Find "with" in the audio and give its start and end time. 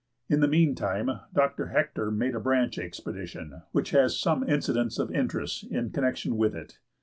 6.37-6.55